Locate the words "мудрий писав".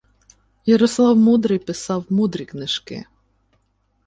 1.17-2.05